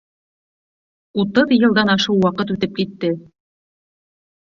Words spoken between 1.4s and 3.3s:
йылдан ашыу ваҡыт үтеп китте.